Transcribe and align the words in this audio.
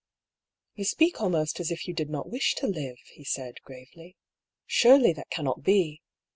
"You 0.77 0.85
speak 0.85 1.21
almost 1.21 1.59
as 1.59 1.69
if 1.69 1.87
you 1.87 1.93
did 1.93 2.09
not 2.09 2.27
wish 2.27 2.55
to 2.55 2.65
live," 2.65 2.97
he 3.13 3.23
said 3.23 3.61
gravely. 3.61 4.17
"Surely 4.65 5.13
that 5.13 5.29
cannot 5.29 5.61
be. 5.61 6.01